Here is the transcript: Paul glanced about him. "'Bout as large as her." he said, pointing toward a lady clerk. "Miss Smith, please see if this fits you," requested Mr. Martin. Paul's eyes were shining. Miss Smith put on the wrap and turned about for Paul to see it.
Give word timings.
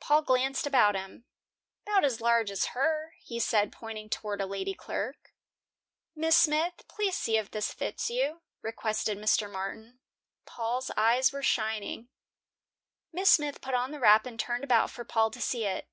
Paul 0.00 0.22
glanced 0.22 0.66
about 0.66 0.94
him. 0.94 1.26
"'Bout 1.84 2.02
as 2.02 2.22
large 2.22 2.50
as 2.50 2.68
her." 2.74 3.12
he 3.20 3.38
said, 3.38 3.70
pointing 3.70 4.08
toward 4.08 4.40
a 4.40 4.46
lady 4.46 4.72
clerk. 4.72 5.34
"Miss 6.16 6.38
Smith, 6.38 6.86
please 6.88 7.14
see 7.18 7.36
if 7.36 7.50
this 7.50 7.74
fits 7.74 8.08
you," 8.08 8.40
requested 8.62 9.18
Mr. 9.18 9.52
Martin. 9.52 10.00
Paul's 10.46 10.90
eyes 10.96 11.34
were 11.34 11.42
shining. 11.42 12.08
Miss 13.12 13.30
Smith 13.30 13.60
put 13.60 13.74
on 13.74 13.90
the 13.90 14.00
wrap 14.00 14.24
and 14.24 14.40
turned 14.40 14.64
about 14.64 14.90
for 14.90 15.04
Paul 15.04 15.30
to 15.32 15.40
see 15.42 15.66
it. 15.66 15.86